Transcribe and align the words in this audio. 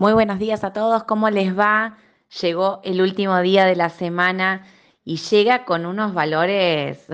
Muy 0.00 0.14
buenos 0.14 0.38
días 0.38 0.64
a 0.64 0.72
todos, 0.72 1.04
¿cómo 1.04 1.28
les 1.28 1.58
va? 1.58 1.98
Llegó 2.40 2.80
el 2.84 3.02
último 3.02 3.38
día 3.42 3.66
de 3.66 3.76
la 3.76 3.90
semana 3.90 4.64
y 5.04 5.18
llega 5.18 5.66
con 5.66 5.84
unos 5.84 6.14
valores 6.14 7.06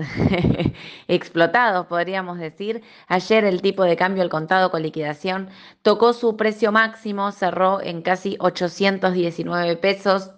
explotados, 1.09 1.87
podríamos 1.87 2.39
decir. 2.39 2.81
Ayer 3.09 3.43
el 3.43 3.61
tipo 3.61 3.83
de 3.83 3.97
cambio 3.97 4.23
al 4.23 4.29
contado 4.29 4.71
con 4.71 4.83
liquidación 4.83 5.49
tocó 5.81 6.13
su 6.13 6.37
precio 6.37 6.71
máximo, 6.71 7.33
cerró 7.33 7.81
en 7.81 8.01
casi 8.01 8.37
819 8.39 9.75
pesos. 9.75 10.36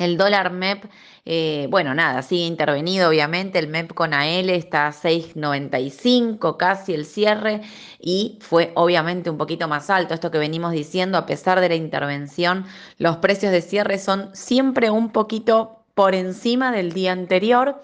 El 0.00 0.16
dólar 0.16 0.50
MEP, 0.50 0.84
eh, 1.26 1.66
bueno, 1.68 1.94
nada, 1.94 2.22
sigue 2.22 2.46
intervenido 2.46 3.10
obviamente, 3.10 3.58
el 3.58 3.68
MEP 3.68 3.92
con 3.92 4.14
AL 4.14 4.48
está 4.48 4.86
a 4.86 4.92
6,95 4.92 6.56
casi 6.56 6.94
el 6.94 7.04
cierre 7.04 7.60
y 8.00 8.38
fue 8.40 8.72
obviamente 8.76 9.28
un 9.28 9.36
poquito 9.36 9.68
más 9.68 9.90
alto, 9.90 10.14
esto 10.14 10.30
que 10.30 10.38
venimos 10.38 10.72
diciendo, 10.72 11.18
a 11.18 11.26
pesar 11.26 11.60
de 11.60 11.68
la 11.68 11.74
intervención, 11.74 12.64
los 12.96 13.18
precios 13.18 13.52
de 13.52 13.60
cierre 13.60 13.98
son 13.98 14.34
siempre 14.34 14.88
un 14.88 15.12
poquito 15.12 15.84
por 15.94 16.14
encima 16.14 16.72
del 16.72 16.94
día 16.94 17.12
anterior. 17.12 17.82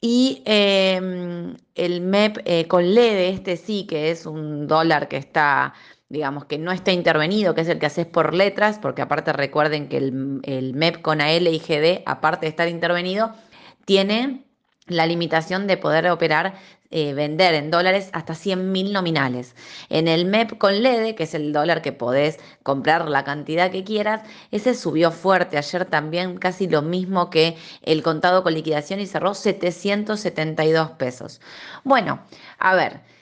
Y 0.00 0.42
em, 0.44 1.56
el 1.76 2.00
MEP 2.00 2.38
eh, 2.44 2.66
con 2.66 2.94
LED, 2.94 3.32
este 3.32 3.56
sí, 3.56 3.86
que 3.86 4.10
es 4.10 4.26
un 4.26 4.66
dólar 4.66 5.06
que 5.08 5.16
está 5.18 5.72
digamos, 6.14 6.46
que 6.46 6.56
no 6.56 6.72
está 6.72 6.92
intervenido, 6.92 7.54
que 7.54 7.60
es 7.60 7.68
el 7.68 7.78
que 7.78 7.86
haces 7.86 8.06
por 8.06 8.32
letras, 8.32 8.78
porque 8.78 9.02
aparte 9.02 9.32
recuerden 9.34 9.88
que 9.88 9.98
el, 9.98 10.72
MEP 10.74 11.02
con 11.02 11.20
AL 11.20 11.48
y 11.48 11.58
GD, 11.58 12.02
aparte 12.06 12.46
de 12.46 12.50
estar 12.50 12.68
intervenido, 12.68 13.34
tiene 13.84 14.44
la 14.86 15.06
limitación 15.06 15.66
de 15.66 15.76
poder 15.76 16.08
operar, 16.10 16.54
eh, 16.90 17.14
vender 17.14 17.54
en 17.54 17.70
dólares 17.70 18.10
hasta 18.12 18.34
100 18.34 18.70
mil 18.70 18.92
nominales. 18.92 19.56
En 19.88 20.06
el 20.06 20.26
MEP 20.26 20.56
con 20.58 20.82
LED, 20.82 21.16
que 21.16 21.24
es 21.24 21.34
el 21.34 21.52
dólar 21.52 21.82
que 21.82 21.92
podés 21.92 22.38
comprar 22.62 23.08
la 23.08 23.24
cantidad 23.24 23.70
que 23.70 23.82
quieras, 23.82 24.22
ese 24.52 24.74
subió 24.74 25.10
fuerte. 25.10 25.58
Ayer 25.58 25.84
también 25.86 26.38
casi 26.38 26.68
lo 26.68 26.82
mismo 26.82 27.30
que 27.30 27.56
el 27.82 28.02
contado 28.02 28.42
con 28.44 28.54
liquidación 28.54 29.00
y 29.00 29.06
cerró 29.06 29.34
772 29.34 30.90
pesos. 30.92 31.40
Bueno, 31.82 32.20
a 32.58 32.74
ver. 32.74 33.13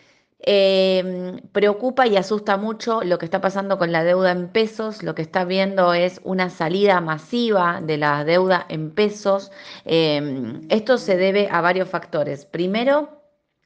Em, 0.45 1.39
preocupa 1.53 2.07
y 2.09 2.17
asusta 2.17 2.57
mucho 2.57 3.03
lo 3.03 3.19
que 3.19 3.25
está 3.27 3.41
pasando 3.41 3.79
con 3.79 3.93
la 3.93 4.03
deuda 4.03 4.33
en 4.33 4.49
pesos. 4.49 5.03
Lo 5.03 5.15
que 5.15 5.23
está 5.23 5.45
viendo 5.45 5.95
es 5.95 6.21
una 6.25 6.51
salida 6.51 7.01
masiva 7.01 7.81
de 7.81 7.97
la 7.97 8.25
deuda 8.25 8.67
en 8.69 8.91
pesos. 8.91 9.53
Em, 9.85 10.63
esto 10.69 10.99
se 10.99 11.17
debe 11.17 11.49
a 11.51 11.61
varios 11.61 11.89
factores. 11.89 12.45
Primero, 12.45 13.23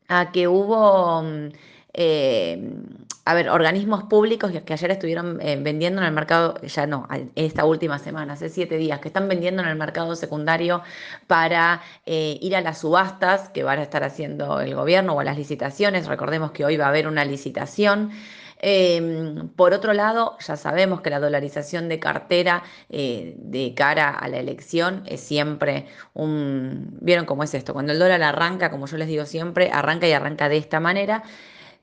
a 0.09 0.33
que 0.33 0.49
hubo 0.49 1.23
em, 1.95 3.06
a 3.29 3.35
ver, 3.35 3.49
organismos 3.49 4.05
públicos 4.05 4.53
que 4.65 4.73
ayer 4.73 4.93
estuvieron 4.93 5.41
eh, 5.43 5.59
vendiendo 5.61 6.01
en 6.01 6.07
el 6.07 6.13
mercado, 6.13 6.61
ya 6.63 6.87
no, 6.87 7.09
esta 7.35 7.65
última 7.65 7.99
semana, 7.99 8.35
hace 8.35 8.49
siete 8.49 8.77
días, 8.77 9.01
que 9.01 9.09
están 9.09 9.29
vendiendo 9.29 9.63
en 9.63 9.69
el 9.69 9.75
mercado 9.75 10.15
secundario 10.15 10.83
para 11.27 11.83
eh, 12.07 12.39
ir 12.41 12.55
a 12.55 12.61
las 12.61 12.79
subastas 12.79 13.49
que 13.49 13.65
van 13.65 13.81
a 13.81 13.83
estar 13.83 14.05
haciendo 14.05 14.61
el 14.61 14.77
gobierno 14.77 15.15
o 15.15 15.21
a 15.21 15.25
las 15.25 15.37
licitaciones. 15.37 16.07
Recordemos 16.07 16.53
que 16.53 16.65
hoy 16.65 16.77
va 16.77 16.85
a 16.85 16.89
haber 16.91 17.09
una 17.09 17.25
licitación. 17.25 18.13
Em, 18.61 19.49
por 19.49 19.73
otro 19.73 19.93
lado, 19.93 20.37
ya 20.39 20.57
sabemos 20.57 21.01
que 21.01 21.11
la 21.11 21.19
dolarización 21.19 21.89
de 21.89 21.99
cartera 21.99 22.63
eh, 22.91 23.35
de 23.39 23.75
cara 23.75 24.11
a 24.11 24.29
la 24.29 24.39
elección 24.39 25.03
es 25.05 25.21
siempre 25.21 25.87
un... 26.15 26.97
¿Vieron 27.01 27.27
cómo 27.27 27.43
es 27.43 27.53
esto? 27.55 27.73
Cuando 27.73 27.93
el 27.93 27.99
dólar 27.99 28.23
arranca, 28.23 28.71
como 28.71 28.87
yo 28.87 28.97
les 28.99 29.09
digo 29.09 29.27
siempre, 29.27 29.71
arranca 29.73 30.07
y 30.07 30.13
arranca 30.13 30.49
de 30.49 30.59
esta 30.59 30.79
manera. 30.79 31.25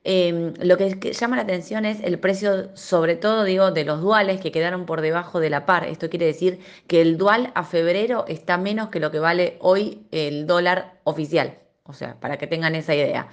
Em, 0.05 0.53
lo 0.59 0.77
que, 0.77 1.13
llama 1.13 1.37
la 1.37 1.43
atención 1.43 1.85
es 1.85 2.01
el 2.03 2.19
precio, 2.19 2.75
sobre 2.75 3.15
todo, 3.15 3.43
digo, 3.45 3.71
de 3.71 3.85
los 3.85 4.01
duales 4.01 4.41
que 4.41 4.51
quedaron 4.51 4.85
por 4.85 5.01
debajo 5.01 5.39
de 5.39 5.49
la 5.49 5.65
par. 5.65 5.85
Esto 5.85 6.09
quiere 6.09 6.25
decir 6.25 6.59
que 6.87 7.01
el 7.01 7.17
dual 7.17 7.51
a 7.55 7.63
febrero 7.63 8.25
está 8.27 8.57
menos 8.57 8.89
que 8.89 8.99
lo 8.99 9.11
que 9.11 9.19
vale 9.19 9.57
hoy 9.61 10.05
el 10.11 10.45
dólar 10.45 10.99
oficial. 11.03 11.57
O 11.83 11.93
sea, 11.93 12.19
para 12.19 12.37
que 12.37 12.47
tengan 12.47 12.75
esa 12.75 12.95
idea. 12.95 13.29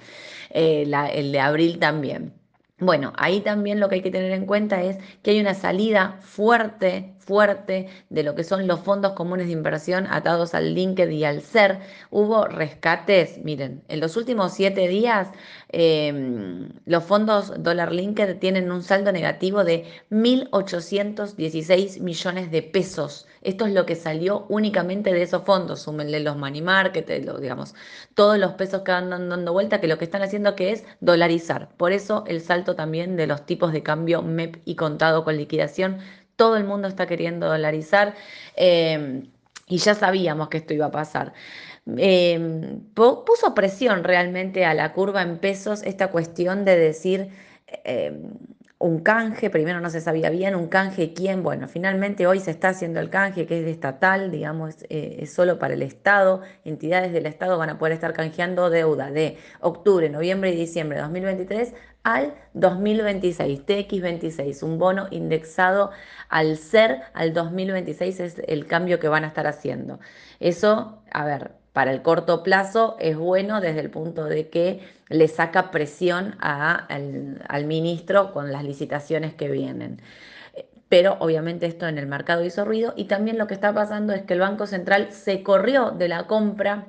Eh, 0.51 0.83
el 1.13 1.31
de 1.31 1.39
abril 1.39 1.79
también. 1.79 2.33
Bueno, 2.79 3.13
ahí 3.17 3.41
también 3.41 3.79
lo 3.79 3.89
que 3.89 3.95
hay 3.95 4.01
que 4.01 4.11
tener 4.11 4.31
en 4.31 4.45
cuenta 4.45 4.81
es 4.81 4.97
que 5.21 5.31
hay 5.31 5.39
una 5.39 5.53
salida 5.53 6.17
fuerte, 6.21 7.10
fuerte 7.25 7.87
de 8.09 8.23
lo 8.23 8.35
que 8.35 8.43
son 8.43 8.67
los 8.67 8.79
fondos 8.81 9.13
comunes 9.13 9.47
de 9.47 9.53
inversión 9.53 10.07
atados 10.09 10.53
al 10.53 10.73
LinkedIn 10.73 11.17
y 11.17 11.23
al 11.23 11.41
SER. 11.41 11.79
Hubo 12.09 12.45
rescates, 12.47 13.37
miren, 13.43 13.83
en 13.87 13.99
los 13.99 14.17
últimos 14.17 14.53
siete 14.53 14.87
días 14.87 15.29
em, 15.69 16.69
los 16.85 17.03
fondos 17.03 17.53
dólar 17.63 17.91
Linked 17.91 18.37
tienen 18.39 18.71
un 18.71 18.83
saldo 18.83 19.11
negativo 19.11 19.63
de 19.63 19.85
1.816 20.09 21.99
millones 22.01 22.51
de 22.51 22.61
pesos. 22.61 23.27
Esto 23.41 23.65
es 23.65 23.73
lo 23.73 23.85
que 23.85 23.95
salió 23.95 24.45
únicamente 24.49 25.11
de 25.11 25.23
esos 25.23 25.43
fondos. 25.43 25.81
Súmenle 25.81 26.19
los 26.19 26.37
money 26.37 26.61
market, 26.61 27.07
digamos, 27.39 27.73
todos 28.13 28.37
los 28.37 28.53
pesos 28.53 28.81
que 28.81 28.91
andan 28.91 29.29
dando 29.29 29.53
vuelta, 29.53 29.81
que 29.81 29.87
lo 29.87 29.97
que 29.97 30.05
están 30.05 30.21
haciendo 30.21 30.55
que 30.55 30.71
es 30.71 30.83
dolarizar. 30.99 31.69
Por 31.77 31.91
eso 31.91 32.23
el 32.27 32.41
salto 32.41 32.75
también 32.75 33.15
de 33.15 33.27
los 33.27 33.45
tipos 33.45 33.71
de 33.73 33.83
cambio 33.83 34.21
MEP 34.21 34.61
y 34.65 34.75
contado 34.75 35.23
con 35.23 35.37
liquidación. 35.37 35.97
Todo 36.41 36.57
el 36.57 36.63
mundo 36.63 36.87
está 36.87 37.05
queriendo 37.05 37.45
dolarizar 37.45 38.15
eh, 38.55 39.21
y 39.67 39.77
ya 39.77 39.93
sabíamos 39.93 40.49
que 40.49 40.57
esto 40.57 40.73
iba 40.73 40.87
a 40.87 40.91
pasar. 40.91 41.33
Eh, 41.97 42.79
puso 42.95 43.53
presión 43.53 44.03
realmente 44.03 44.65
a 44.65 44.73
la 44.73 44.91
curva 44.91 45.21
en 45.21 45.37
pesos 45.37 45.83
esta 45.83 46.07
cuestión 46.07 46.65
de 46.65 46.77
decir 46.79 47.29
eh, 47.83 48.19
un 48.81 48.99
canje, 48.99 49.49
primero 49.49 49.79
no 49.79 49.89
se 49.89 50.01
sabía 50.01 50.29
bien, 50.29 50.55
un 50.55 50.67
canje 50.67 51.13
quién, 51.13 51.43
bueno, 51.43 51.67
finalmente 51.67 52.25
hoy 52.27 52.39
se 52.39 52.51
está 52.51 52.69
haciendo 52.69 52.99
el 52.99 53.09
canje 53.09 53.45
que 53.45 53.61
es 53.61 53.67
estatal, 53.67 54.31
digamos, 54.31 54.75
eh, 54.89 55.17
es 55.19 55.33
solo 55.33 55.59
para 55.59 55.75
el 55.75 55.83
Estado, 55.83 56.41
entidades 56.65 57.13
del 57.13 57.27
Estado 57.27 57.57
van 57.57 57.69
a 57.69 57.77
poder 57.77 57.93
estar 57.93 58.13
canjeando 58.13 58.69
deuda 58.69 59.11
de 59.11 59.37
octubre, 59.59 60.09
noviembre 60.09 60.51
y 60.51 60.55
diciembre 60.55 60.97
de 60.97 61.03
2023 61.03 61.73
al 62.03 62.33
2026, 62.53 63.65
TX26, 63.65 64.63
un 64.63 64.79
bono 64.79 65.07
indexado 65.11 65.91
al 66.29 66.57
ser 66.57 67.01
al 67.13 67.33
2026 67.33 68.19
es 68.19 68.41
el 68.47 68.65
cambio 68.65 68.99
que 68.99 69.07
van 69.07 69.23
a 69.23 69.27
estar 69.27 69.45
haciendo. 69.45 69.99
Eso, 70.39 71.03
a 71.11 71.25
ver, 71.25 71.60
para 71.73 71.91
el 71.91 72.01
corto 72.01 72.43
plazo 72.43 72.97
es 72.99 73.17
bueno 73.17 73.61
desde 73.61 73.79
el 73.79 73.89
punto 73.89 74.25
de 74.25 74.49
que 74.49 74.81
le 75.09 75.27
saca 75.27 75.71
presión 75.71 76.35
al, 76.39 77.65
ministro 77.65 78.33
con 78.33 78.51
las 78.51 78.63
licitaciones 78.63 79.33
que 79.33 79.49
vienen. 79.49 80.01
Pero 80.89 81.15
obviamente 81.19 81.67
esto 81.67 81.87
en 81.87 81.97
el 81.97 82.07
mercado 82.07 82.43
hizo 82.43 82.65
ruido 82.65 82.93
y 82.97 83.05
también 83.05 83.37
lo 83.37 83.47
que 83.47 83.53
está 83.53 83.73
pasando 83.73 84.13
es 84.13 84.23
que 84.23 84.33
el 84.33 84.41
Banco 84.41 84.67
Central 84.67 85.13
se 85.13 85.43
corrió 85.43 85.91
de 85.91 86.09
la 86.09 86.27
compra 86.27 86.87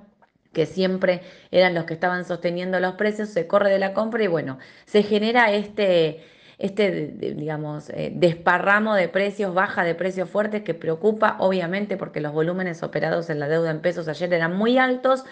que 0.53 0.67
siempre 0.67 1.23
eran 1.51 1.75
los 1.75 1.85
que 1.85 1.95
estaban 1.95 2.25
sosteniendo 2.25 2.79
los 2.81 2.95
precios, 2.95 3.29
se 3.29 3.47
corre 3.47 3.71
de 3.71 3.79
la 3.79 3.95
compra 3.95 4.25
y 4.25 4.27
bueno, 4.27 4.59
se 4.85 5.03
genera 5.03 5.53
este, 5.53 6.25
este, 6.63 7.09
digamos, 7.35 7.91
eh, 7.91 8.13
desparramo 8.15 8.95
de 8.95 9.09
precios, 9.09 9.53
baja 9.53 9.83
de 9.83 9.97
precios 9.97 10.31
fuertes 10.31 10.63
que 10.63 10.75
preocupa, 10.75 11.37
obviamente, 11.41 11.97
porque 11.97 12.21
los 12.21 12.33
volúmenes 12.33 12.85
operados 12.85 13.31
en 13.31 13.41
la 13.41 13.49
deuda 13.49 13.71
en 13.71 13.81
pesos 13.81 14.07
ayer 14.07 14.33
eran 14.33 14.57
muy 14.57 14.79
altos. 14.79 15.25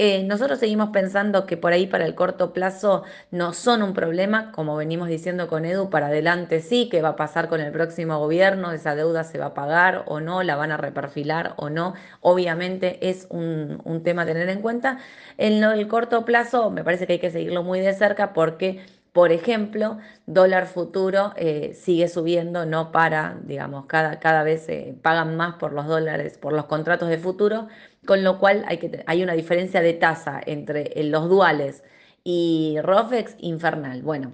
Eh, 0.00 0.22
nosotros 0.24 0.60
seguimos 0.60 0.90
pensando 0.90 1.44
que 1.44 1.56
por 1.56 1.72
ahí 1.72 1.86
para 1.88 2.06
el 2.06 2.14
corto 2.14 2.52
plazo 2.52 3.02
no 3.32 3.52
son 3.52 3.82
un 3.82 3.94
problema, 3.94 4.52
como 4.52 4.76
venimos 4.76 5.08
diciendo 5.08 5.48
con 5.48 5.64
Edu, 5.64 5.90
para 5.90 6.06
adelante 6.06 6.60
sí, 6.60 6.88
qué 6.88 7.02
va 7.02 7.10
a 7.10 7.16
pasar 7.16 7.48
con 7.48 7.60
el 7.60 7.72
próximo 7.72 8.16
gobierno, 8.18 8.70
esa 8.70 8.94
deuda 8.94 9.24
se 9.24 9.38
va 9.38 9.46
a 9.46 9.54
pagar 9.54 10.04
o 10.06 10.20
no, 10.20 10.44
la 10.44 10.54
van 10.54 10.70
a 10.70 10.76
reperfilar 10.76 11.54
o 11.56 11.68
no, 11.68 11.94
obviamente 12.20 13.08
es 13.08 13.26
un, 13.30 13.80
tema 14.04 14.22
a 14.22 14.26
tener 14.26 14.48
en 14.50 14.60
cuenta. 14.60 14.98
En 15.36 15.64
el 15.64 15.88
corto 15.88 16.24
plazo 16.24 16.70
me 16.70 16.84
parece 16.84 17.08
que 17.08 17.14
hay 17.14 17.18
que 17.18 17.30
seguirlo 17.30 17.64
muy 17.64 17.80
de 17.80 17.92
cerca 17.94 18.32
porque 18.32 18.80
por 19.12 19.32
ejemplo, 19.32 19.98
dólar 20.26 20.66
futuro 20.66 21.32
eh, 21.36 21.74
sigue 21.74 22.08
subiendo, 22.08 22.66
no 22.66 22.92
para, 22.92 23.38
digamos, 23.44 23.86
cada, 23.86 24.20
cada 24.20 24.42
vez 24.42 24.66
pagan 25.02 25.36
más 25.36 25.54
por 25.56 25.72
los 25.72 25.86
dólares, 25.86 26.38
por 26.38 26.52
los 26.52 26.66
contratos 26.66 27.08
de 27.08 27.18
futuro, 27.18 27.68
con 28.06 28.24
lo 28.24 28.38
cual 28.38 28.64
hay, 28.68 28.78
que, 28.78 29.04
hay 29.06 29.22
una 29.22 29.34
diferencia 29.34 29.80
de 29.80 29.94
tasa 29.94 30.40
entre 30.44 30.92
los 31.04 31.28
duales 31.28 31.82
y 32.24 32.76
ROFEX 32.82 33.36
infernal. 33.38 34.02
Bueno, 34.02 34.32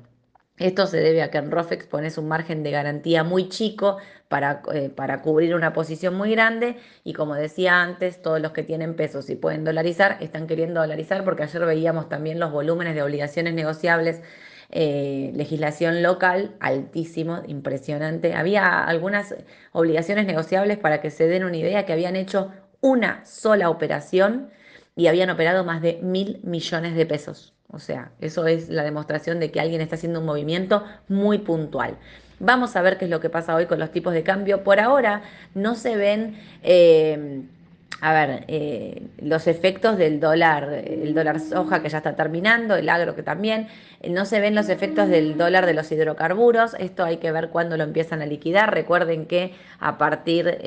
esto 0.56 0.86
se 0.86 0.98
debe 0.98 1.22
a 1.22 1.30
que 1.30 1.38
en 1.38 1.50
ROFEX 1.50 1.86
pones 1.86 2.16
un 2.16 2.28
margen 2.28 2.62
de 2.62 2.70
garantía 2.70 3.24
muy 3.24 3.48
chico 3.48 3.98
para, 4.28 4.62
eh, 4.72 4.88
para, 4.88 5.20
cubrir 5.20 5.54
una 5.54 5.72
posición 5.72 6.14
muy 6.14 6.30
grande 6.30 6.76
y 7.02 7.12
como 7.12 7.34
decía 7.34 7.82
antes, 7.82 8.22
todos 8.22 8.40
los 8.40 8.52
que 8.52 8.62
tienen 8.62 8.94
pesos 8.94 9.28
y 9.30 9.34
pueden 9.34 9.64
dolarizar 9.64 10.18
están 10.20 10.46
queriendo 10.46 10.80
dolarizar 10.80 11.24
porque 11.24 11.42
ayer 11.42 11.64
veíamos 11.66 12.08
también 12.08 12.38
los 12.38 12.52
volúmenes 12.52 12.94
de 12.94 13.02
obligaciones 13.02 13.54
negociables 13.54 14.22
eh, 14.76 15.30
legislación 15.36 16.02
local 16.02 16.56
altísimo, 16.58 17.42
impresionante. 17.46 18.34
Había 18.34 18.82
algunas 18.82 19.36
obligaciones 19.70 20.26
negociables 20.26 20.78
para 20.78 21.00
que 21.00 21.10
se 21.10 21.28
den 21.28 21.44
una 21.44 21.56
idea 21.56 21.86
que 21.86 21.92
habían 21.92 22.16
hecho 22.16 22.50
una 22.80 23.24
sola 23.24 23.70
operación 23.70 24.50
y 24.96 25.06
habían 25.06 25.30
operado 25.30 25.62
más 25.62 25.80
de 25.80 26.00
mil 26.02 26.40
millones 26.42 26.96
de 26.96 27.06
pesos. 27.06 27.54
O 27.70 27.78
sea, 27.78 28.10
eso 28.20 28.48
es 28.48 28.68
la 28.68 28.82
demostración 28.82 29.38
de 29.38 29.52
que 29.52 29.60
alguien 29.60 29.80
está 29.80 29.94
haciendo 29.94 30.18
un 30.18 30.26
movimiento 30.26 30.84
muy 31.06 31.38
puntual. 31.38 31.96
Vamos 32.40 32.74
a 32.74 32.82
ver 32.82 32.98
qué 32.98 33.04
es 33.04 33.12
lo 33.12 33.20
que 33.20 33.30
pasa 33.30 33.54
hoy 33.54 33.66
con 33.66 33.78
los 33.78 33.92
tipos 33.92 34.12
de 34.12 34.24
cambio. 34.24 34.64
Por 34.64 34.80
ahora 34.80 35.22
no 35.54 35.76
se 35.76 35.96
ven... 35.96 36.36
Eh, 36.64 37.44
a 38.04 38.12
ver, 38.12 38.44
eh, 38.48 39.08
los 39.16 39.46
efectos 39.46 39.96
del 39.96 40.20
dólar, 40.20 40.70
el 40.84 41.14
dólar 41.14 41.40
soja 41.40 41.80
que 41.80 41.88
ya 41.88 41.96
está 41.98 42.14
terminando, 42.14 42.76
el 42.76 42.90
agro 42.90 43.16
que 43.16 43.22
también, 43.22 43.66
eh, 44.02 44.10
no 44.10 44.26
se 44.26 44.40
ven 44.40 44.54
los 44.54 44.68
efectos 44.68 45.08
del 45.08 45.38
dólar 45.38 45.64
de 45.64 45.72
los 45.72 45.90
hidrocarburos, 45.90 46.74
esto 46.78 47.02
hay 47.02 47.16
que 47.16 47.32
ver 47.32 47.48
cuándo 47.48 47.78
lo 47.78 47.84
empiezan 47.84 48.20
a 48.20 48.26
liquidar, 48.26 48.74
recuerden 48.74 49.24
que 49.24 49.54
a 49.80 49.96
partir 49.96 50.58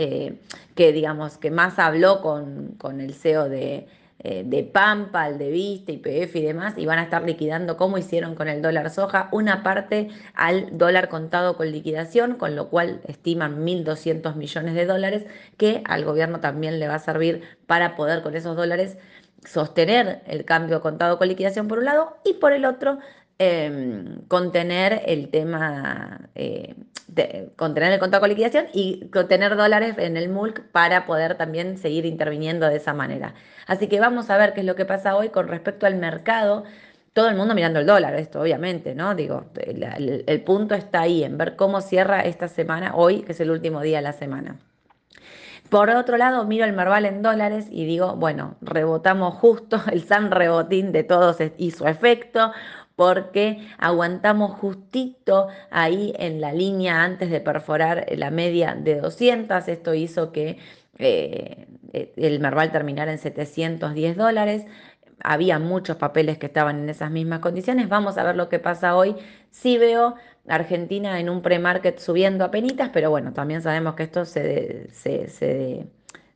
que 0.74 0.92
digamos 0.92 1.38
que 1.38 1.52
más 1.52 1.78
habló 1.78 2.22
con, 2.24 2.70
con 2.80 3.02
el 3.02 3.14
CEO 3.14 3.50
de, 3.50 3.86
eh, 4.20 4.44
de 4.46 4.64
Pampa, 4.64 5.28
el 5.28 5.38
de 5.38 5.52
Vista, 5.52 5.92
IPF 5.92 6.36
y 6.36 6.42
demás, 6.42 6.74
y 6.78 6.86
van 6.86 7.00
a 7.00 7.04
estar 7.04 7.24
liquidando 7.24 7.78
como 7.78 7.98
hicieron 7.98 8.34
con 8.34 8.48
el 8.48 8.62
dólar 8.62 8.90
soja, 8.90 9.30
una 9.32 9.62
parte 9.62 10.10
al 10.34 10.78
dólar 10.78 11.08
contado 11.08 11.56
con 11.56 11.72
liquidación, 11.72 12.36
con 12.36 12.56
lo 12.56 12.70
cual 12.70 13.02
estiman 13.08 13.64
1.200 13.64 14.36
millones 14.36 14.74
de 14.74 14.86
dólares, 14.86 15.26
que 15.58 15.84
al 15.86 16.04
gobierno 16.04 16.40
también 16.40 16.80
le 16.80 16.88
va 16.88 16.96
a 16.96 17.00
servir 17.00 17.44
para 17.68 17.96
poder 17.96 18.24
con 18.24 18.36
esos 18.36 18.56
dólares 18.56 18.98
sostener 19.46 20.22
el 20.26 20.46
cambio 20.46 20.82
contado 20.82 21.18
con 21.18 21.28
liquidación 21.28 21.68
por 21.68 21.80
un 21.80 21.86
lado 21.86 22.18
y 22.26 22.34
por 22.34 22.54
el 22.54 22.66
otro 22.66 22.98
Em, 23.40 24.24
contener 24.28 25.04
el 25.06 25.30
tema, 25.30 26.30
eh, 26.34 26.74
de, 27.08 27.52
contener 27.56 27.94
el 27.94 28.00
contado 28.00 28.22
con 28.22 28.30
liquidación 28.30 28.66
y 28.74 29.10
contener 29.12 29.56
dólares 29.56 29.96
en 30.00 30.18
el 30.18 30.28
MULC 30.30 30.64
para 30.72 31.06
poder 31.06 31.36
también 31.38 31.78
seguir 31.78 32.08
interviniendo 32.08 32.68
de 32.68 32.78
esa 32.78 32.94
manera. 32.96 33.36
Así 33.68 33.88
que 33.88 34.00
vamos 34.00 34.32
a 34.32 34.38
ver 34.38 34.54
qué 34.54 34.62
es 34.62 34.66
lo 34.66 34.76
que 34.76 34.86
pasa 34.86 35.16
hoy 35.16 35.30
con 35.30 35.48
respecto 35.48 35.86
al 35.86 35.98
mercado. 35.98 36.64
Todo 37.14 37.30
el 37.30 37.36
mundo 37.36 37.54
mirando 37.54 37.80
el 37.80 37.86
dólar, 37.86 38.16
esto 38.16 38.42
obviamente, 38.42 38.96
¿no? 38.96 39.14
Digo, 39.14 39.46
el, 39.56 40.24
el 40.26 40.42
punto 40.42 40.74
está 40.74 41.02
ahí, 41.02 41.24
en 41.24 41.38
ver 41.38 41.56
cómo 41.56 41.82
cierra 41.82 42.22
esta 42.22 42.48
semana, 42.48 42.96
hoy, 42.96 43.22
que 43.22 43.34
es 43.34 43.40
el 43.40 43.52
último 43.52 43.82
día 43.82 43.98
de 43.98 44.04
la 44.04 44.14
semana. 44.14 44.58
Por 45.70 45.90
otro 45.90 46.18
lado, 46.18 46.46
miro 46.46 46.66
el 46.66 46.74
Merval 46.74 47.06
en 47.06 47.22
dólares 47.22 47.68
y 47.70 47.86
digo, 47.86 48.16
bueno, 48.16 48.56
rebotamos 48.62 49.36
justo, 49.36 49.82
el 49.92 50.04
San 50.04 50.32
Rebotín 50.32 50.92
de 50.92 51.04
todos 51.04 51.38
hizo 51.58 51.88
efecto, 51.88 52.52
porque 52.96 53.68
aguantamos 53.78 54.58
justito 54.60 55.48
ahí 55.70 56.14
en 56.18 56.42
la 56.42 56.52
línea 56.54 57.04
antes 57.04 57.30
de 57.30 57.40
perforar 57.42 58.06
la 58.16 58.32
media 58.32 58.76
de 58.76 59.00
200. 59.00 59.68
Esto 59.68 59.94
hizo 59.94 60.32
que 60.32 60.58
eh, 60.98 61.68
el 62.16 62.40
Merval 62.40 62.72
terminara 62.72 63.12
en 63.12 63.20
710 63.20 64.18
dólares. 64.18 64.66
Había 65.24 65.60
muchos 65.60 65.98
papeles 65.98 66.38
que 66.38 66.48
estaban 66.48 66.80
en 66.80 66.90
esas 66.90 67.12
mismas 67.12 67.40
condiciones. 67.40 67.90
Vamos 67.90 68.18
a 68.18 68.24
ver 68.24 68.36
lo 68.36 68.50
que 68.50 68.60
pasa 68.60 68.96
hoy. 68.96 69.16
Sí 69.52 69.78
veo 69.78 70.16
Argentina 70.48 71.20
en 71.20 71.30
un 71.30 71.42
pre-market 71.42 72.00
subiendo 72.00 72.46
a 72.46 72.52
penitas, 72.52 72.90
pero 72.94 73.10
bueno, 73.10 73.34
también 73.34 73.62
sabemos 73.62 73.96
que 73.96 74.04
esto 74.04 74.26
se, 74.26 74.90
se, 74.92 75.28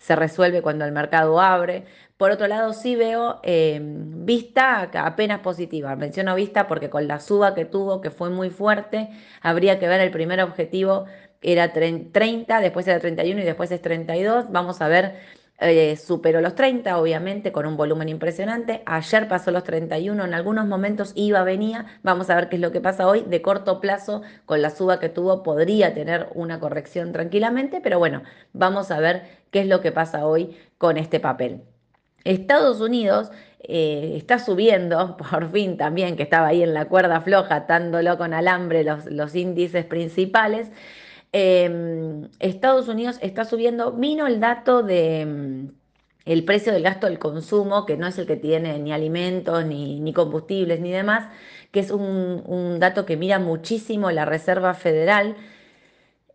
se 0.01 0.15
resuelve 0.15 0.63
cuando 0.63 0.83
el 0.83 0.91
mercado 0.91 1.39
abre. 1.39 1.85
Por 2.17 2.31
otro 2.31 2.47
lado, 2.47 2.73
sí 2.73 2.95
veo 2.95 3.39
em, 3.43 4.25
vista 4.25 4.89
apenas 4.95 5.41
positiva. 5.41 5.95
Menciono 5.95 6.33
vista 6.35 6.67
porque 6.67 6.89
con 6.89 7.07
la 7.07 7.19
suba 7.19 7.53
que 7.53 7.65
tuvo, 7.65 8.01
que 8.01 8.09
fue 8.09 8.31
muy 8.31 8.49
fuerte, 8.49 9.09
habría 9.41 9.79
que 9.79 9.87
ver 9.87 10.01
el 10.01 10.09
primer 10.11 10.41
objetivo, 10.41 11.05
era 11.41 11.71
30, 11.73 12.61
después 12.61 12.87
era 12.87 12.99
31 12.99 13.41
y 13.41 13.43
después 13.43 13.71
es 13.71 13.81
32. 13.81 14.51
Vamos 14.51 14.81
a 14.81 14.87
ver, 14.87 15.15
eh, 15.61 15.95
superó 15.95 16.41
los 16.41 16.55
30, 16.55 16.97
obviamente, 16.97 17.51
con 17.51 17.65
un 17.65 17.77
volumen 17.77 18.09
impresionante. 18.09 18.81
Ayer 18.85 19.27
pasó 19.27 19.51
los 19.51 19.63
31, 19.63 20.25
en 20.25 20.33
algunos 20.33 20.65
momentos 20.65 21.13
iba, 21.15 21.43
venía. 21.43 21.85
Vamos 22.03 22.29
a 22.29 22.35
ver 22.35 22.49
qué 22.49 22.55
es 22.55 22.61
lo 22.61 22.71
que 22.71 22.81
pasa 22.81 23.07
hoy. 23.07 23.21
De 23.21 23.41
corto 23.41 23.79
plazo, 23.79 24.23
con 24.45 24.61
la 24.61 24.71
suba 24.71 24.99
que 24.99 25.09
tuvo, 25.09 25.43
podría 25.43 25.93
tener 25.93 26.29
una 26.33 26.59
corrección 26.59 27.11
tranquilamente, 27.11 27.79
pero 27.81 27.99
bueno, 27.99 28.23
vamos 28.53 28.91
a 28.91 28.99
ver 28.99 29.23
qué 29.51 29.61
es 29.61 29.67
lo 29.67 29.81
que 29.81 29.91
pasa 29.91 30.25
hoy 30.25 30.57
con 30.77 30.97
este 30.97 31.19
papel. 31.19 31.61
Estados 32.23 32.81
Unidos 32.81 33.31
eh, 33.63 34.13
está 34.17 34.39
subiendo, 34.39 35.17
por 35.31 35.51
fin 35.51 35.77
también, 35.77 36.15
que 36.15 36.23
estaba 36.23 36.47
ahí 36.47 36.63
en 36.63 36.73
la 36.73 36.85
cuerda 36.85 37.21
floja, 37.21 37.55
atándolo 37.55 38.17
con 38.17 38.33
alambre 38.33 38.83
los, 38.83 39.35
índices 39.35 39.85
principales. 39.85 40.71
Em, 41.33 42.29
Estados 42.39 42.87
Unidos 42.89 43.17
está 43.21 43.45
subiendo, 43.45 43.93
vino 43.93 44.27
el 44.27 44.39
dato 44.41 44.83
de 44.83 45.25
mm, 45.25 45.67
el 46.25 46.45
precio 46.45 46.73
del 46.73 46.83
gasto 46.83 47.07
del 47.07 47.19
consumo, 47.19 47.85
que 47.85 47.97
no 47.97 48.07
es 48.07 48.17
el 48.17 48.27
que 48.27 48.35
tiene 48.35 48.77
ni 48.79 48.91
alimentos, 48.91 49.65
ni, 49.65 50.13
combustibles, 50.13 50.79
ni 50.81 50.91
demás, 50.91 51.29
que 51.71 51.79
es 51.79 51.91
un 51.91 52.77
dato 52.79 53.05
que 53.05 53.17
mira 53.17 53.39
muchísimo 53.39 54.11
la 54.11 54.25
Reserva 54.25 54.73
Federal 54.73 55.35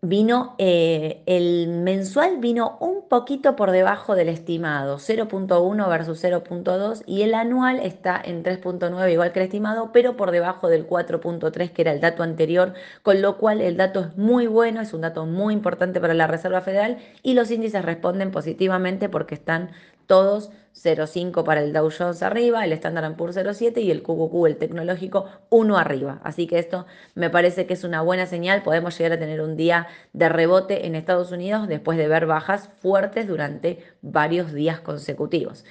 vino, 0.08 0.54
eh, 0.58 1.22
el 1.26 1.68
mensual 1.68 2.38
vino 2.38 2.76
un 2.80 3.08
poquito 3.08 3.56
por 3.56 3.70
debajo 3.70 4.14
del 4.14 4.28
estimado, 4.28 4.98
0.1 4.98 5.88
versus 5.88 6.22
0.2, 6.22 7.02
y 7.06 7.22
el 7.22 7.34
anual 7.34 7.80
está 7.80 8.20
en 8.24 8.42
3.9, 8.42 9.12
igual 9.12 9.32
que 9.32 9.40
el 9.40 9.46
estimado, 9.46 9.90
pero 9.92 10.16
por 10.16 10.30
debajo 10.30 10.68
del 10.68 10.88
4.3, 10.88 11.70
que 11.70 11.82
era 11.82 11.92
el 11.92 12.00
dato 12.00 12.22
anterior, 12.22 12.74
con 13.02 13.22
lo 13.22 13.38
cual 13.38 13.60
el 13.60 13.76
dato 13.76 14.00
es 14.00 14.16
muy 14.16 14.46
bueno, 14.46 14.80
es 14.80 14.92
un 14.92 15.02
dato 15.02 15.26
muy 15.26 15.54
importante 15.54 16.00
para 16.00 16.14
la 16.14 16.26
Reserva 16.26 16.60
Federal, 16.60 16.98
y 17.22 17.34
los 17.34 17.50
índices 17.50 17.84
responden 17.84 18.30
positivamente 18.30 19.08
porque 19.08 19.34
están 19.34 19.70
todos 20.06 20.50
0,5 20.74 21.42
para 21.44 21.62
el 21.62 21.72
Dow 21.72 21.90
Jones 21.90 22.22
arriba, 22.22 22.64
el 22.64 22.72
Standard 22.72 23.16
Poor's 23.16 23.36
0,7 23.36 23.82
y 23.82 23.90
el 23.90 24.02
QQQ, 24.02 24.46
el 24.46 24.56
tecnológico, 24.56 25.26
1 25.48 25.78
arriba. 25.78 26.20
Así 26.22 26.46
que 26.46 26.58
esto 26.58 26.86
me 27.14 27.30
parece 27.30 27.66
que 27.66 27.74
es 27.74 27.84
una 27.84 28.02
buena 28.02 28.26
señal. 28.26 28.62
Podemos 28.62 28.96
llegar 28.96 29.12
a 29.12 29.18
tener 29.18 29.40
un 29.40 29.56
día 29.56 29.86
de 30.12 30.28
rebote 30.28 30.86
en 30.86 30.94
Estados 30.94 31.32
Unidos 31.32 31.66
después 31.66 31.96
de 31.96 32.08
ver 32.08 32.26
bajas 32.26 32.68
fuertes 32.80 33.26
durante 33.26 33.82
varios 34.02 34.52
días 34.52 34.80
consecutivos. 34.80 35.64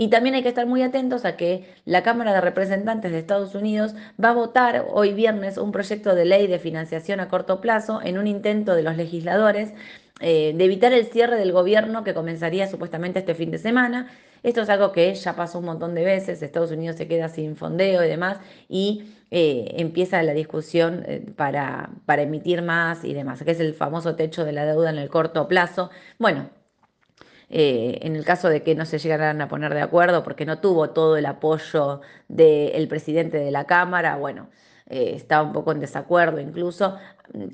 Y 0.00 0.10
también 0.10 0.36
hay 0.36 0.44
que 0.44 0.48
estar 0.48 0.64
muy 0.64 0.82
atentos 0.82 1.24
a 1.24 1.36
que 1.36 1.74
la 1.84 2.04
Cámara 2.04 2.32
de 2.32 2.40
Representantes 2.40 3.10
de 3.10 3.18
Estados 3.18 3.56
Unidos 3.56 3.96
va 4.22 4.30
a 4.30 4.34
votar 4.34 4.86
hoy 4.92 5.12
viernes 5.12 5.58
un 5.58 5.72
proyecto 5.72 6.14
de 6.14 6.24
ley 6.24 6.46
de 6.46 6.60
financiación 6.60 7.18
a 7.18 7.28
corto 7.28 7.60
plazo 7.60 8.00
en 8.04 8.16
un 8.16 8.28
intento 8.28 8.76
de 8.76 8.84
los 8.84 8.96
legisladores 8.96 9.72
eh, 10.20 10.52
de 10.54 10.64
evitar 10.64 10.92
el 10.92 11.06
cierre 11.06 11.36
del 11.36 11.52
gobierno 11.52 12.04
que 12.04 12.14
comenzaría 12.14 12.66
supuestamente 12.66 13.20
este 13.20 13.34
fin 13.34 13.50
de 13.50 13.58
semana. 13.58 14.08
Esto 14.42 14.62
es 14.62 14.68
algo 14.68 14.92
que 14.92 15.14
ya 15.14 15.36
pasó 15.36 15.58
un 15.58 15.66
montón 15.66 15.94
de 15.94 16.04
veces, 16.04 16.42
Estados 16.42 16.70
Unidos 16.70 16.96
se 16.96 17.08
queda 17.08 17.28
sin 17.28 17.56
fondeo 17.56 18.04
y 18.04 18.08
demás, 18.08 18.38
y 18.68 19.14
eh, 19.30 19.74
empieza 19.76 20.22
la 20.22 20.32
discusión 20.32 21.04
eh, 21.06 21.24
para, 21.36 21.90
para 22.06 22.22
emitir 22.22 22.62
más 22.62 23.04
y 23.04 23.14
demás, 23.14 23.42
que 23.42 23.50
es 23.50 23.60
el 23.60 23.74
famoso 23.74 24.14
techo 24.16 24.44
de 24.44 24.52
la 24.52 24.64
deuda 24.64 24.90
en 24.90 24.98
el 24.98 25.08
corto 25.08 25.48
plazo. 25.48 25.90
Bueno, 26.18 26.50
en 27.50 28.14
el 28.14 28.26
caso 28.26 28.50
de 28.50 28.62
que 28.62 28.74
no 28.74 28.84
se 28.84 28.98
llegaran 28.98 29.40
a 29.40 29.48
poner 29.48 29.72
de 29.72 29.80
acuerdo 29.80 30.22
porque 30.22 30.44
no 30.44 30.58
tuvo 30.58 30.90
todo 30.90 31.16
el 31.16 31.24
apoyo 31.24 32.02
del 32.28 32.86
presidente 32.88 33.38
de 33.38 33.50
la 33.50 33.64
Cámara, 33.64 34.16
bueno, 34.16 34.48
eh, 34.88 35.12
está 35.14 35.42
un 35.42 35.52
poco 35.52 35.72
en 35.72 35.80
desacuerdo 35.80 36.40
incluso. 36.40 36.96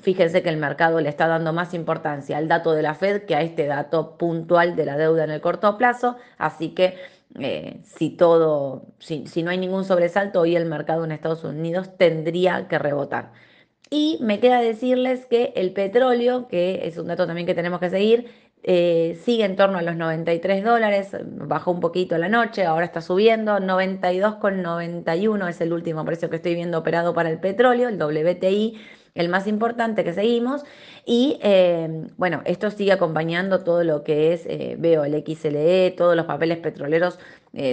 Fíjense 0.01 0.43
que 0.43 0.49
el 0.51 0.57
mercado 0.57 1.01
le 1.01 1.09
está 1.09 1.27
dando 1.27 1.53
más 1.53 1.75
importancia 1.75 2.39
al 2.39 2.49
dato 2.49 2.73
de 2.73 2.83
la 2.83 2.95
Fed 2.95 3.23
que 3.25 3.35
a 3.35 3.43
este 3.43 3.67
dato 3.67 4.17
puntual 4.17 4.77
de 4.77 4.85
la 4.87 4.97
deuda 4.97 5.25
en 5.25 5.31
el 5.31 5.41
corto 5.41 5.77
plazo, 5.77 6.17
así 6.39 6.71
que 6.71 6.95
eh, 7.41 7.81
si 7.83 8.11
todo, 8.11 8.87
si, 8.99 9.27
si 9.27 9.43
no 9.43 9.51
hay 9.51 9.59
ningún 9.59 9.85
sobresalto, 9.85 10.41
hoy 10.41 10.55
el 10.55 10.67
mercado 10.67 11.05
en 11.05 11.13
Estados 11.13 11.43
Unidos 11.43 11.97
tendría 11.97 12.69
que 12.69 12.79
rebotar. 12.79 13.33
Y 13.91 14.19
me 14.21 14.41
queda 14.41 14.61
decirles 14.61 15.27
que 15.27 15.53
el 15.57 15.73
petróleo, 15.73 16.49
que 16.49 16.87
es 16.87 16.97
un 16.99 17.07
dato 17.07 17.27
también 17.27 17.47
que 17.47 17.55
tenemos 17.55 17.81
que 17.81 17.91
seguir, 17.91 18.31
eh, 18.67 19.21
sigue 19.23 19.45
en 19.45 19.57
torno 19.57 19.77
a 19.77 19.83
los 19.83 19.95
93 19.95 20.65
dólares, 20.65 21.15
bajó 21.23 21.71
un 21.71 21.81
poquito 21.81 22.17
la 22.17 22.31
noche, 22.31 22.65
ahora 22.65 22.87
está 22.87 23.03
subiendo, 23.03 23.59
92,91 23.59 25.51
es 25.51 25.61
el 25.61 25.75
último 25.75 26.03
precio 26.07 26.31
que 26.31 26.37
estoy 26.37 26.55
viendo 26.55 26.79
operado 26.79 27.13
para 27.13 27.29
el 27.29 27.39
petróleo, 27.39 27.91
el 27.91 28.03
WTI, 28.03 28.81
el 29.15 29.29
más 29.29 29.47
importante 29.47 30.03
que 30.03 30.15
seguimos. 30.15 30.65
Y 31.05 31.39
eh, 31.43 32.07
bueno, 32.17 32.41
esto 32.47 32.71
sigue 32.71 32.93
acompañando 32.93 33.63
todo 33.65 33.85
lo 33.85 34.03
que 34.03 34.33
es, 34.33 34.47
eh, 34.47 34.77
veo 34.79 35.05
el 35.05 35.13
XLE, 35.23 35.91
todos 35.91 36.17
los 36.17 36.25
papeles 36.25 36.57
petroleros 36.57 37.19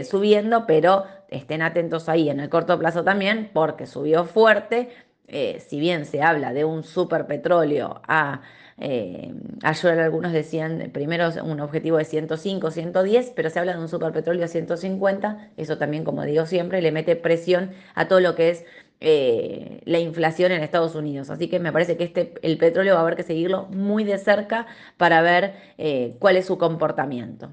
subiendo, 0.04 0.68
pero 0.68 1.06
estén 1.30 1.62
atentos 1.62 2.10
ahí 2.10 2.30
en 2.30 2.42
el 2.42 2.50
corto 2.50 2.78
plazo 2.78 3.06
también, 3.06 3.50
porque 3.54 3.88
subió 3.88 4.26
fuerte. 4.26 4.90
si 5.28 5.80
bien 5.80 6.06
se 6.06 6.22
habla 6.22 6.52
de 6.54 6.66
un 6.66 6.84
super 6.84 7.26
petróleo 7.26 8.02
a 8.08 8.42
eh, 8.84 9.32
ayer 9.62 10.00
algunos 10.00 10.34
decían 10.34 10.90
primero 10.92 11.30
un 11.44 11.60
objetivo 11.60 11.98
de 11.98 12.06
105, 12.06 12.72
110, 12.72 13.32
pero 13.36 13.52
se 13.52 13.60
habla 13.60 13.74
de 13.74 13.80
un 13.80 13.88
superpetróleo 13.88 14.44
a 14.44 14.48
150. 14.48 15.52
Eso 15.56 15.78
también, 15.78 16.04
como 16.04 16.24
digo 16.24 16.48
siempre, 16.48 16.82
le 16.82 16.92
mete 16.92 17.16
presión 17.16 17.72
a 17.94 18.08
todo 18.08 18.20
lo 18.20 18.34
que 18.34 18.50
es 18.50 18.66
eh, 19.00 19.82
la 19.86 20.00
inflación 20.00 20.52
en 20.52 20.64
Estados 20.64 20.96
Unidos. 20.96 21.30
Así 21.30 21.48
que 21.48 21.60
me 21.60 21.72
parece 21.72 21.96
que 21.96 22.06
este, 22.06 22.34
el 22.42 22.58
petróleo 22.58 22.96
va 22.96 23.02
a 23.02 23.04
haber 23.04 23.16
que 23.16 23.24
seguirlo 23.24 23.68
muy 23.68 24.04
de 24.04 24.18
cerca 24.18 24.66
para 24.98 25.22
ver 25.22 25.54
eh, 25.78 26.16
cuál 26.18 26.38
es 26.38 26.48
su 26.48 26.58
comportamiento. 26.58 27.52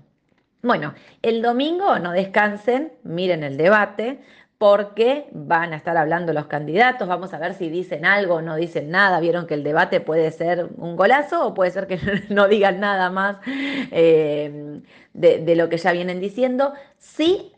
Bueno, 0.62 0.94
el 1.20 1.42
domingo 1.42 1.98
no 1.98 2.12
descansen, 2.12 2.92
miren 3.04 3.44
el 3.44 3.58
debate, 3.58 4.18
porque 4.58 5.28
van 5.30 5.72
a 5.72 5.76
estar 5.76 5.96
hablando 5.96 6.32
los 6.32 6.46
candidatos, 6.46 7.06
vamos 7.06 7.32
a 7.32 7.38
ver 7.38 7.54
si 7.54 7.70
dicen 7.70 8.04
algo 8.04 8.34
o 8.34 8.42
no 8.42 8.56
dicen 8.56 8.90
nada, 8.90 9.20
vieron 9.20 9.46
que 9.46 9.54
el 9.54 9.62
debate 9.62 10.00
puede 10.00 10.32
ser 10.32 10.68
un 10.76 10.96
golazo 10.96 11.46
o 11.46 11.54
puede 11.54 11.70
ser 11.70 11.86
que 11.86 11.98
no 12.28 12.48
digan 12.48 12.80
nada 12.80 13.08
más 13.08 13.36
eh, 13.46 14.80
de, 15.14 15.56
lo 15.56 15.68
que 15.68 15.76
ya 15.76 15.92
vienen 15.92 16.18
diciendo. 16.18 16.72
Sí, 16.98 17.52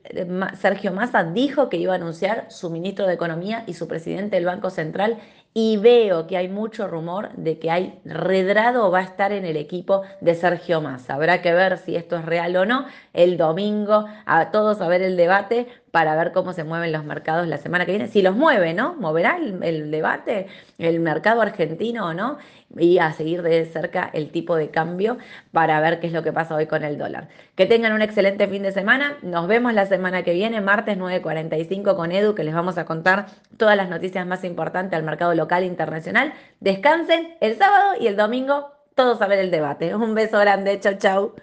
Sergio 0.59 0.93
Massa 0.93 1.25
dijo 1.25 1.71
que 1.71 1.79
iba 1.79 1.93
a 1.95 1.97
anunciar 1.97 2.51
su 2.51 2.69
ministro 2.69 3.07
de 3.07 3.15
Economía 3.15 3.65
y 3.67 3.73
su 3.75 3.89
presidente 3.89 4.37
del 4.37 4.45
Banco 4.45 4.69
Central 4.69 5.19
y 5.53 5.79
veo 5.79 6.27
que 6.29 6.37
hay 6.37 6.49
mucho 6.49 6.87
rumor 6.87 7.33
de 7.33 7.59
que 7.59 7.71
hay 7.71 8.01
Redrado 8.05 8.91
va 8.91 9.01
a 9.01 9.03
estar 9.03 9.33
en 9.33 9.45
el 9.45 9.57
equipo 9.57 10.03
de 10.21 10.35
Sergio 10.35 10.81
Massa. 10.81 11.15
Habrá 11.15 11.43
que 11.43 11.53
ver 11.53 11.79
si 11.79 11.97
esto 11.97 12.17
es 12.17 12.25
real 12.25 12.55
o 12.57 12.67
no 12.67 12.87
el 13.13 13.37
domingo, 13.37 14.07
a 14.27 14.51
todos 14.53 14.81
a 14.81 14.87
ver 14.87 15.03
el 15.03 15.17
debate 15.17 15.67
para 15.91 16.15
ver 16.15 16.31
cómo 16.31 16.53
se 16.53 16.63
mueven 16.63 16.93
los 16.93 17.05
mercados 17.05 17.49
la 17.49 17.59
semana 17.59 17.85
que 17.85 17.93
viene. 17.93 18.07
Si 18.07 18.23
los 18.23 18.37
mueve, 18.37 18.75
¿no? 18.75 18.95
¿Moverá 18.95 19.39
el, 19.39 19.91
debate 19.91 20.47
el 20.79 21.01
mercado 21.01 21.41
argentino 21.41 22.07
o 22.07 22.15
no? 22.15 22.39
Y 22.79 22.99
a 22.99 23.13
seguir 23.13 23.43
de 23.43 23.65
cerca 23.65 24.09
el 24.13 24.31
tipo 24.31 24.55
de 24.55 24.71
cambio 24.71 25.19
para 25.51 25.81
ver 25.81 25.99
qué 25.99 26.07
es 26.07 26.13
lo 26.13 26.23
que 26.23 26.33
pasa 26.33 26.55
hoy 26.55 26.67
con 26.67 26.85
el 26.85 26.97
dólar. 26.97 27.29
Que 27.57 27.67
tengan 27.67 27.93
un 27.93 28.03
excelente 28.03 28.47
fin 28.47 28.63
de 28.63 28.71
semana. 28.71 29.19
Nos 29.31 29.47
vemos 29.47 29.73
la 29.73 29.87
semana 29.87 30.25
que 30.25 30.33
viene, 30.33 30.61
martes 30.61 30.99
9.45 30.99 31.95
con 31.95 32.11
Edu, 32.11 32.35
que 32.35 32.43
les 32.43 32.53
vamos 32.53 32.79
a 32.79 32.85
contar 32.85 33.27
todas 33.57 33.77
las 33.77 33.89
noticias 33.89 34.27
más 34.27 34.43
importantes 34.43 34.97
al 34.99 35.05
mercado 35.05 35.35
local 35.35 35.63
e 35.63 35.67
internacional. 35.67 36.33
Descansen 36.59 37.37
el 37.41 37.57
sábado 37.57 37.95
y 38.01 38.09
el 38.09 38.17
domingo 38.17 38.73
todos 38.97 39.23
a 39.23 39.29
ver 39.29 39.39
el 39.39 39.53
debate. 39.53 39.95
Un 39.95 40.15
beso 40.15 40.39
grande. 40.41 40.81
Chau, 40.81 40.95
chau. 40.99 41.35